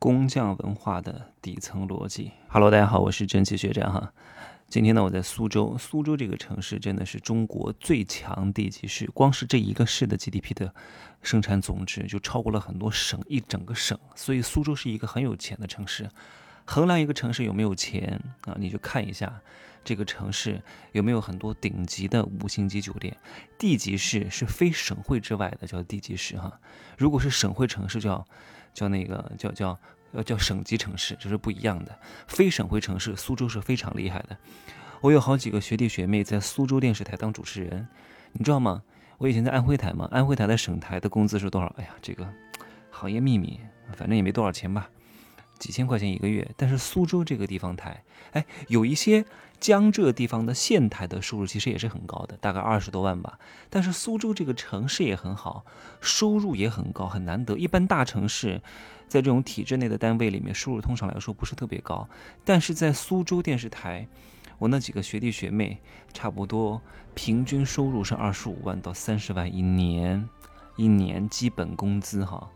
[0.00, 2.32] 工匠文化的底层逻辑。
[2.48, 4.14] Hello，大家好，我是蒸汽学长哈。
[4.66, 5.76] 今天呢，我在苏州。
[5.76, 10.74] 苏州这个城市真的是中国最强地级市，光是这一个市的 GDP 的
[11.20, 13.98] 生产总值就超过了很多省一整个省。
[14.16, 16.08] 所以苏州是一个很有钱的城市。
[16.64, 19.42] 衡量一个城市有没有钱啊，你就看一下
[19.84, 20.62] 这个城市
[20.92, 23.14] 有没有很多顶级的五星级酒店。
[23.58, 26.58] 地级市是非省会之外的叫地级市哈。
[26.96, 28.26] 如果是省会城市叫
[28.74, 29.78] 叫那个叫叫。
[30.12, 31.96] 要叫省级城市，这是不一样的。
[32.26, 34.36] 非省会城市，苏州是非常厉害的。
[35.00, 37.86] 我有好几个学弟学妹在苏州电视台当主持人，
[38.32, 38.82] 你知道吗？
[39.18, 41.72] 我以前在安徽台嘛，安徽台的省台的工资是多少？
[41.78, 42.26] 哎呀，这个
[42.90, 43.60] 行业秘密，
[43.94, 44.90] 反正也没多少钱吧。
[45.60, 49.24] 几千块钱一个月，但是苏州这个地方台，哎，有一些
[49.60, 53.38] 江浙地方的县台的收入其实也是很高的，大概二十多万吧。
[53.68, 55.64] 但是苏州这个城市也很好，
[56.00, 57.58] 收入也很高，很难得。
[57.58, 58.62] 一般大城市，
[59.06, 62.08] 在这种体制内的单位里面，收入通常来说不是特别高。
[62.42, 64.08] 但是在苏州电视台，
[64.58, 65.78] 我那几个学弟学妹，
[66.14, 66.80] 差不多
[67.14, 70.26] 平均收入是二十五万到三十万一年，
[70.76, 72.50] 一年基本工资哈。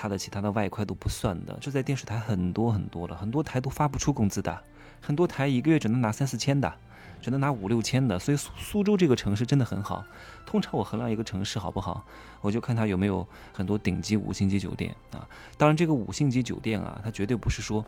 [0.00, 4.62] 他的其他的外快都不算的，这在电视台很多很多了，很多台都发不出工资的，
[5.00, 6.72] 很多台一个月只能拿三四千的，
[7.20, 8.18] 只能拿五六千的。
[8.18, 10.04] 所以苏苏州这个城市真的很好。
[10.46, 12.04] 通常我衡量一个城市好不好，
[12.40, 15.28] 我就看它有没有很多顶级五星级酒店啊。
[15.56, 17.84] 当然，这个五星级酒店啊，它绝对不是说。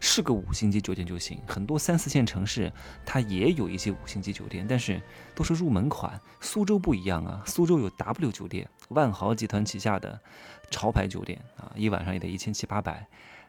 [0.00, 2.70] 是个五星级酒店就行，很多三四线城市
[3.06, 5.00] 它也有一些五星级酒店，但是
[5.34, 6.20] 都是入门款。
[6.40, 10.20] 苏州不一样啊，苏州有 W 酒店，万豪集团旗下的
[10.70, 13.06] 潮牌酒店啊，一晚上也得一千七八百。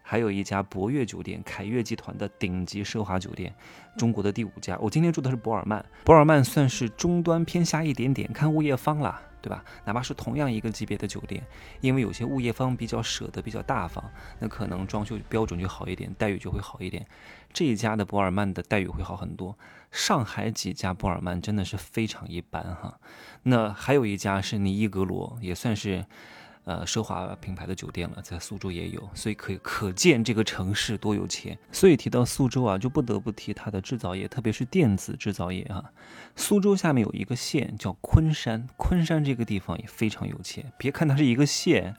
[0.08, 3.52] 还有一家博悦酒店，凯悦集团的顶级奢华酒店，
[3.98, 4.78] 中国的第五家。
[4.80, 9.20] 我今天住的是博尔曼，博尔曼算是中端偏下一点点，看物业方啦。
[9.42, 9.64] 对吧？
[9.86, 11.46] 哪怕是同样一个级别的酒店，
[11.80, 14.04] 因为有些物业方比较舍得、比较大方，
[14.40, 17.06] 那可能装修标准就好一点，待遇就会好一点。
[17.54, 19.56] 这一家的博尔曼的待遇会好很多。
[19.92, 23.00] 上海几家博尔曼真的是非常一般哈。
[23.44, 26.06] 那还有一家是尼伊格罗，也算是。
[26.66, 31.58] 呃，奢华品牌的酒店了，在苏州也有，所以可以可见这个城市多有钱。
[31.72, 35.84] 所以提到苏州啊，就不得不提它的制造业，特别是电子制造业啊。
[36.36, 40.72] 苏州下面有一个县叫昆山，昆山这个地方也非常有钱。
[40.78, 41.96] 别看它是一个县。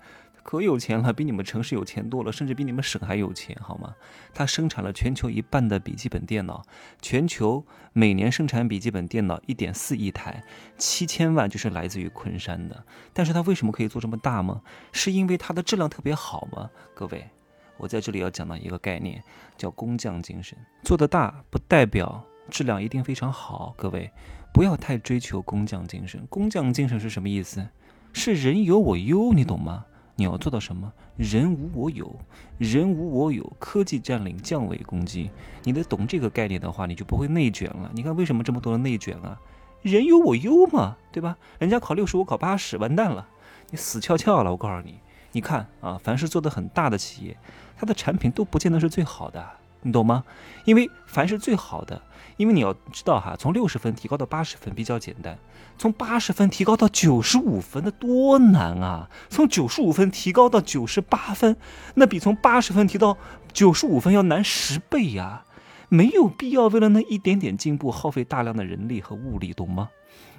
[0.46, 3.96] 可有钱了，比你们城市有钱多了，甚至比你们省还有钱，好吗？
[4.32, 6.62] 它生产了全球一半的笔记本电脑，
[7.02, 10.44] 全球每年生产笔记本电脑一点四亿台，
[10.78, 12.84] 七千万就是来自于昆山的。
[13.12, 14.62] 但是它为什么可以做这么大吗？
[14.92, 16.70] 是因为它的质量特别好吗？
[16.94, 17.28] 各位，
[17.76, 19.20] 我在这里要讲到一个概念，
[19.56, 20.56] 叫工匠精神。
[20.84, 24.08] 做得大不代表质量一定非常好，各位
[24.54, 26.24] 不要太追求工匠精神。
[26.30, 27.66] 工匠精神是什么意思？
[28.12, 29.86] 是人有我优，你懂吗？
[30.16, 30.92] 你要做到什么？
[31.16, 32.14] 人无我有，
[32.58, 35.30] 人无我有，科技占领，降维攻击。
[35.62, 37.90] 你得懂这个概念的话，你就不会内卷了。
[37.94, 39.38] 你看为什么这么多人内卷啊？
[39.82, 41.36] 人有我优嘛，对吧？
[41.58, 43.28] 人家考六十，我考八十，完蛋了，
[43.70, 44.50] 你死翘翘了。
[44.50, 44.98] 我告诉你，
[45.32, 47.36] 你看啊，凡是做的很大的企业，
[47.76, 49.46] 它的产品都不见得是最好的。
[49.86, 50.24] 你懂吗？
[50.64, 52.02] 因为凡是最好的，
[52.36, 55.38] 因为你要知道哈，从六十分提高到八十分比较简单，
[55.78, 59.08] 从八十分提高到九十五分那多难啊！
[59.30, 61.56] 从九十五分提高到九十八分，
[61.94, 63.16] 那比从八十分提到
[63.52, 65.44] 九十五分要难十倍呀！
[65.88, 69.88] 没有必要为了那一点点进步耗费大量的人力和物力，懂吗？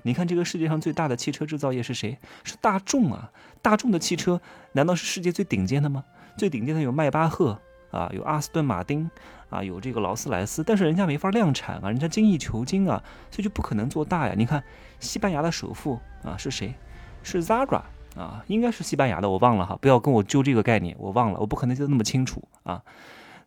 [0.03, 2.17] 你看这个世界上最大的汽车制造业是谁？
[2.43, 3.31] 是大众啊！
[3.61, 4.41] 大众的汽车
[4.73, 6.03] 难道是世界最顶尖的吗？
[6.37, 7.57] 最顶尖的有迈巴赫。
[7.89, 9.09] 啊，有阿斯顿马丁，
[9.49, 14.33] 啊，有这个劳斯莱斯，但是人家没法量产啊，人家精益求精啊，所以就不可能做大呀。
[14.37, 14.63] 你看，
[14.99, 16.73] 西班牙的首富啊是谁？
[17.23, 17.81] 是 Zara
[18.15, 22.81] 啊，应该是西班牙的，我忘了哈，不要跟我揪这个概念，我忘了，我不可能记得那么清楚啊。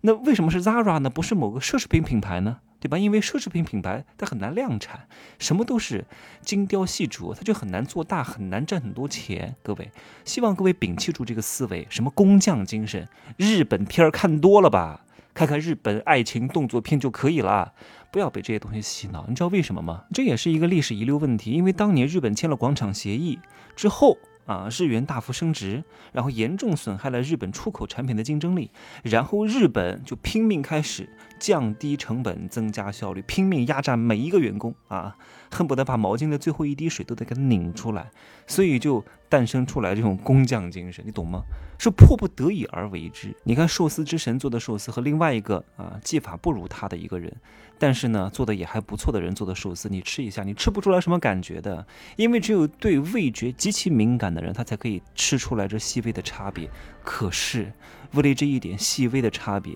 [0.03, 1.11] 那为什么是 Zara 呢？
[1.11, 2.59] 不是某个奢侈品品牌呢？
[2.81, 2.97] 对吧？
[2.97, 5.07] 因为奢侈品品牌它很难量产，
[5.39, 6.07] 什么都是
[6.41, 9.55] 精雕细琢，它就很难做大，很难赚很多钱。
[9.63, 9.91] 各位，
[10.25, 13.07] 希望各位摒弃住这个思维，什么工匠精神，
[13.37, 15.05] 日本片儿看多了吧？
[15.35, 17.73] 看看日本爱情动作片就可以了，
[18.11, 19.27] 不要被这些东西洗脑。
[19.29, 20.05] 你知道为什么吗？
[20.13, 23.39] 这也是一个历史遗留问题，因为当年日本签了广场协议
[23.75, 24.19] 之后。
[24.47, 28.73] 啊，日元大幅升值，然后严重损害了日本出口产品的竞争力，
[29.05, 35.17] 然后日本就拼命开始降低成本、增加效率，拼命压榨每一个员工啊，
[35.53, 38.11] 恨不得把毛巾的最后一滴水都得给拧出来，
[38.49, 41.43] 所以就诞生出来这种工匠精神，你懂吗？
[41.79, 43.35] 是迫不得已而为之。
[43.45, 47.35] 你看寿司之神做的寿司和另外一个啊技法不如他的一个人，
[47.79, 51.87] 但是呢做的也还不错的人做的寿司，你吃一下，你吃不出来什么感觉的，
[52.17, 56.69] 因为只有对味觉极其敏感的人，他才可以吃出来这细微的差别。
[57.03, 57.73] 可是
[58.13, 59.75] 为了这一点细微的差别，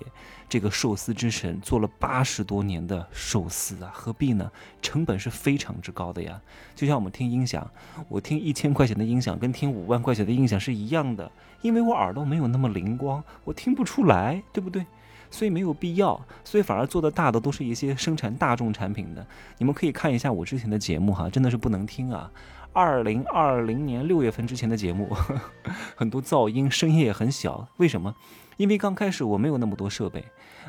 [0.48, 4.48] 这个寿司之神做了八十多年的寿司啊，何必呢？
[4.82, 6.38] 成本是非常之高的呀。
[6.76, 7.68] 就像我们听音响，
[8.08, 11.32] 我听一千块钱的音响跟听五万块钱的音响是一样的，
[11.62, 11.94] 因为我。
[11.94, 14.84] 耳朵没有那么灵光，我听不出来，对不对？
[15.30, 19.24] 所以没有必要，所以反而做的大的都是一些生产大众产品的。
[19.58, 22.28] 你们可以看一下我之前的节目哈，真的是不能听啊！
[22.72, 25.08] 二零二零年六月份之前的节目，
[25.94, 27.68] 很多噪音，声音也很小。
[27.76, 28.12] 为什么？
[28.56, 30.24] 因为刚开始我没有那么多设备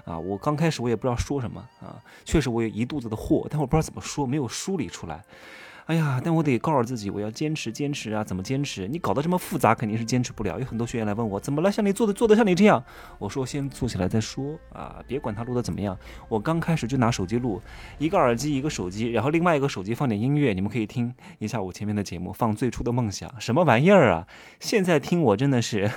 [0.05, 5.23] 啊，我刚开始我也不知道说什么啊，确实我有一肚子的货，但我不知道怎么说，没有梳理出来。
[5.87, 8.23] 哎呀，但我得告诉自己，我要坚持，坚持啊！
[8.23, 8.87] 怎么坚持？
[8.87, 10.57] 你搞得这么复杂，肯定是坚持不了。
[10.57, 11.71] 有很多学员来问我，怎么了？
[11.71, 12.83] 像你做的做的像你这样，
[13.19, 14.99] 我说先做起来再说啊！
[15.07, 15.95] 别管他录的怎么样，
[16.27, 17.61] 我刚开始就拿手机录，
[17.99, 24.27] 一个耳机一个手机，然后另外一个手机放点音乐，你们可以听一下我前面的节目，放最初的梦想，什么玩意儿啊？
[24.59, 25.91] 现在听我真的是。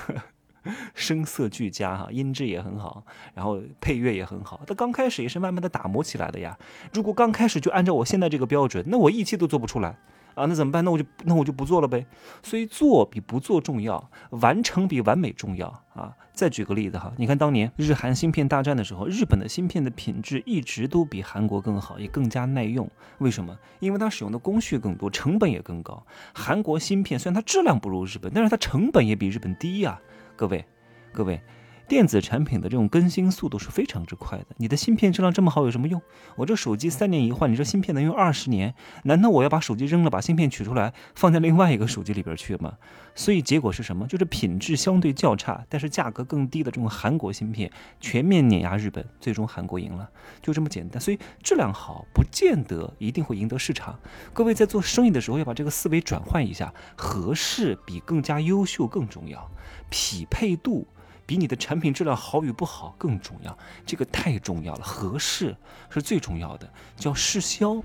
[0.95, 3.05] 声色俱佳哈，音质也很好，
[3.35, 4.61] 然后配乐也很好。
[4.67, 6.57] 它刚开始也是慢慢的打磨起来的呀。
[6.93, 9.97] 如果刚开始就按照我现在这个标准，那我一期都做不出来
[10.35, 10.47] 啊。
[10.47, 10.85] 那怎么办？
[10.85, 12.07] 那我就那我就不做了呗。
[12.43, 16.15] 所以做比不做重要，完成比完美重要啊。
[16.33, 22.89] 再举个例子哈，你看当年日韩芯片大战的时候，日本的芯片的品质一直都比韩国更好，也更加耐用。
[23.19, 23.59] 为什么？
[23.81, 26.07] 因为它使用的工序更多，成本也更高。
[26.33, 30.01] 韩国芯片虽然它质量不如日本，但是它成本也比日本低呀。
[30.39, 30.65] 各位，
[31.13, 31.41] 各位，
[31.89, 34.47] 电子产品的这种更新速度是非常之快的。
[34.59, 36.01] 你的芯片质量这么好有什么用？
[36.37, 38.75] 我这手机三年一换，你这芯片能用二十年？
[39.05, 42.75] 难道我要把手机扔了，把芯片取出来放在另外一个手机里边去吗？
[43.15, 44.07] 所以结果是什么？
[44.07, 50.11] 就是品质相对较差，但是价格更低的这种韩国芯片全面碾压日本，最终韩国赢了，
[50.43, 51.01] 就这么简单。
[51.01, 53.99] 所以质量好不见得一定会赢得市场。
[54.35, 59.51] 各位在做生意的时候要把这个思维转换一下，合适比更加优秀更重要。
[59.91, 60.87] 匹配度
[61.29, 64.83] 比你的产品质量好与不好更重要，这个太重要了。
[64.83, 65.55] 合适
[65.91, 66.67] 是最重要的，
[66.97, 67.83] 叫试销。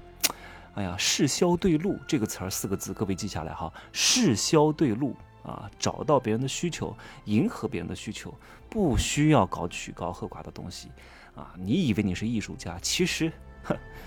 [0.75, 3.71] 哎呀，试销对路这个词儿四个字，各位记下来哈。
[3.91, 5.13] 试销对路
[5.43, 6.95] 啊，找到别人的需求，
[7.25, 8.33] 迎合别人的需求，
[8.69, 10.87] 不需要搞曲高和寡的东西
[11.35, 11.53] 啊。
[11.57, 13.29] 你以为你是艺术家，其实。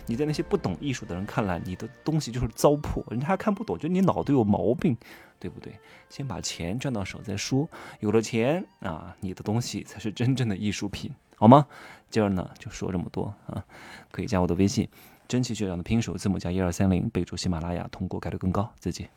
[0.04, 4.96] 你在那些不懂艺术的人看来，你的东西就是糟粕，人家还看不懂，觉得你脑子有毛病，
[5.38, 5.72] 对不对？
[6.08, 7.68] 先把钱赚到手再说，
[8.00, 11.66] 有了钱啊，你的东西才是真正的艺术品，好吗？
[12.08, 13.64] 今儿呢就说这么多啊，
[14.10, 14.88] 可以加我的微信，
[15.26, 18.72] 真奇学长的拼手字母加一二三零，备注喜马拉雅，通过概率更高。
[18.78, 19.08] 再见。